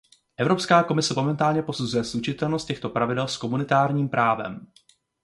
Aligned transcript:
Evropská 0.37 0.83
komise 0.83 1.13
momentálně 1.13 1.63
posuzuje 1.63 2.03
slučitelnost 2.03 2.67
těchto 2.67 2.89
pravidel 2.89 3.27
s 3.27 3.37
komunitárním 3.37 4.09
právem. 4.09 4.67